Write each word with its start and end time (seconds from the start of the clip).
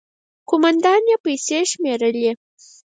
،کومندان 0.49 1.01
يې 1.11 1.17
پيسې 1.25 1.59
شمېرلې. 1.71 2.31